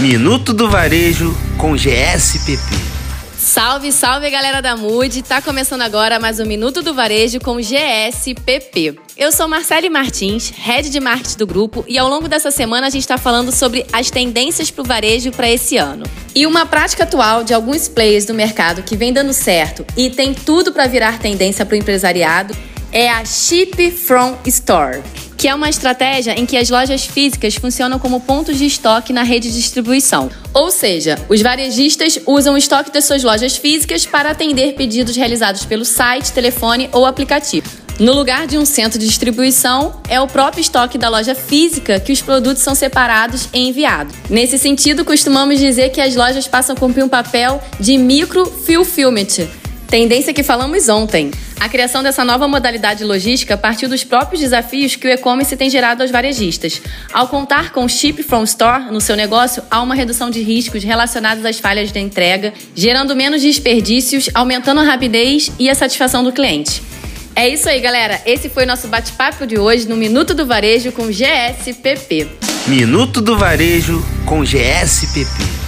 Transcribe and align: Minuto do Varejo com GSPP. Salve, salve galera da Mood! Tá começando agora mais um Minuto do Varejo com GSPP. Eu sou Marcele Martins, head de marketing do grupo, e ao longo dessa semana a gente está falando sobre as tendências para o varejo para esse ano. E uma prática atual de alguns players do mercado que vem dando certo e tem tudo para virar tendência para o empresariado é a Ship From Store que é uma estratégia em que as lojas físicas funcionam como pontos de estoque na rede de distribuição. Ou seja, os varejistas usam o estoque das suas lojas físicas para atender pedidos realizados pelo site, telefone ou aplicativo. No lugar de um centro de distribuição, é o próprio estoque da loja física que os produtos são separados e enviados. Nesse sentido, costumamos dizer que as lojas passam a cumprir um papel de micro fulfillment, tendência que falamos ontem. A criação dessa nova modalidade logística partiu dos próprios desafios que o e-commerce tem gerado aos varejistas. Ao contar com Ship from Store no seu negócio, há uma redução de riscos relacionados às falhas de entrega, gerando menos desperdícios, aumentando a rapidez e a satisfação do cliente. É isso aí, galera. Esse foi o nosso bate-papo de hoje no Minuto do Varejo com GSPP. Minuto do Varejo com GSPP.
Minuto 0.00 0.52
do 0.52 0.70
Varejo 0.70 1.36
com 1.56 1.76
GSPP. 1.76 2.62
Salve, 3.36 3.90
salve 3.90 4.30
galera 4.30 4.62
da 4.62 4.76
Mood! 4.76 5.22
Tá 5.22 5.42
começando 5.42 5.82
agora 5.82 6.20
mais 6.20 6.38
um 6.38 6.46
Minuto 6.46 6.82
do 6.82 6.94
Varejo 6.94 7.40
com 7.40 7.60
GSPP. 7.60 8.96
Eu 9.16 9.32
sou 9.32 9.48
Marcele 9.48 9.90
Martins, 9.90 10.52
head 10.56 10.88
de 10.88 11.00
marketing 11.00 11.38
do 11.38 11.48
grupo, 11.48 11.84
e 11.88 11.98
ao 11.98 12.08
longo 12.08 12.28
dessa 12.28 12.52
semana 12.52 12.86
a 12.86 12.90
gente 12.90 13.02
está 13.02 13.18
falando 13.18 13.50
sobre 13.50 13.84
as 13.92 14.08
tendências 14.08 14.70
para 14.70 14.82
o 14.82 14.86
varejo 14.86 15.32
para 15.32 15.50
esse 15.50 15.76
ano. 15.76 16.06
E 16.32 16.46
uma 16.46 16.64
prática 16.64 17.02
atual 17.02 17.42
de 17.42 17.52
alguns 17.52 17.88
players 17.88 18.24
do 18.24 18.32
mercado 18.32 18.84
que 18.84 18.96
vem 18.96 19.12
dando 19.12 19.32
certo 19.32 19.84
e 19.96 20.10
tem 20.10 20.32
tudo 20.32 20.70
para 20.72 20.86
virar 20.86 21.18
tendência 21.18 21.66
para 21.66 21.74
o 21.74 21.76
empresariado 21.76 22.56
é 22.92 23.10
a 23.10 23.24
Ship 23.24 23.90
From 23.90 24.38
Store 24.46 25.02
que 25.38 25.46
é 25.46 25.54
uma 25.54 25.70
estratégia 25.70 26.38
em 26.38 26.44
que 26.44 26.56
as 26.56 26.68
lojas 26.68 27.04
físicas 27.04 27.54
funcionam 27.54 28.00
como 28.00 28.20
pontos 28.20 28.58
de 28.58 28.66
estoque 28.66 29.12
na 29.12 29.22
rede 29.22 29.48
de 29.48 29.54
distribuição. 29.54 30.28
Ou 30.52 30.72
seja, 30.72 31.16
os 31.28 31.40
varejistas 31.40 32.18
usam 32.26 32.54
o 32.54 32.58
estoque 32.58 32.90
das 32.90 33.04
suas 33.04 33.22
lojas 33.22 33.56
físicas 33.56 34.04
para 34.04 34.32
atender 34.32 34.74
pedidos 34.74 35.14
realizados 35.14 35.64
pelo 35.64 35.84
site, 35.84 36.32
telefone 36.32 36.90
ou 36.92 37.06
aplicativo. 37.06 37.68
No 38.00 38.12
lugar 38.12 38.46
de 38.46 38.58
um 38.58 38.64
centro 38.64 38.98
de 38.98 39.06
distribuição, 39.06 40.00
é 40.08 40.20
o 40.20 40.26
próprio 40.26 40.60
estoque 40.60 40.98
da 40.98 41.08
loja 41.08 41.34
física 41.34 41.98
que 41.98 42.12
os 42.12 42.20
produtos 42.20 42.62
são 42.62 42.74
separados 42.74 43.48
e 43.52 43.68
enviados. 43.68 44.14
Nesse 44.28 44.58
sentido, 44.58 45.04
costumamos 45.04 45.58
dizer 45.58 45.90
que 45.90 46.00
as 46.00 46.14
lojas 46.14 46.46
passam 46.46 46.76
a 46.76 46.78
cumprir 46.78 47.04
um 47.04 47.08
papel 47.08 47.60
de 47.80 47.96
micro 47.96 48.44
fulfillment, 48.46 49.48
tendência 49.88 50.34
que 50.34 50.42
falamos 50.42 50.88
ontem. 50.88 51.30
A 51.58 51.68
criação 51.68 52.02
dessa 52.02 52.24
nova 52.24 52.46
modalidade 52.46 53.02
logística 53.02 53.56
partiu 53.56 53.88
dos 53.88 54.04
próprios 54.04 54.40
desafios 54.40 54.94
que 54.94 55.06
o 55.06 55.10
e-commerce 55.10 55.56
tem 55.56 55.68
gerado 55.68 56.02
aos 56.02 56.10
varejistas. 56.10 56.80
Ao 57.12 57.26
contar 57.26 57.72
com 57.72 57.88
Ship 57.88 58.22
from 58.22 58.44
Store 58.44 58.84
no 58.92 59.00
seu 59.00 59.16
negócio, 59.16 59.62
há 59.70 59.82
uma 59.82 59.94
redução 59.94 60.30
de 60.30 60.40
riscos 60.40 60.84
relacionados 60.84 61.44
às 61.44 61.58
falhas 61.58 61.90
de 61.90 61.98
entrega, 61.98 62.52
gerando 62.74 63.16
menos 63.16 63.42
desperdícios, 63.42 64.30
aumentando 64.34 64.80
a 64.80 64.84
rapidez 64.84 65.50
e 65.58 65.68
a 65.68 65.74
satisfação 65.74 66.22
do 66.22 66.32
cliente. 66.32 66.82
É 67.34 67.48
isso 67.48 67.68
aí, 67.68 67.80
galera. 67.80 68.20
Esse 68.26 68.48
foi 68.48 68.64
o 68.64 68.66
nosso 68.66 68.88
bate-papo 68.88 69.46
de 69.46 69.58
hoje 69.58 69.88
no 69.88 69.96
Minuto 69.96 70.34
do 70.34 70.44
Varejo 70.44 70.92
com 70.92 71.06
GSPP. 71.06 72.28
Minuto 72.66 73.20
do 73.20 73.38
Varejo 73.38 74.04
com 74.26 74.44
GSPP. 74.44 75.67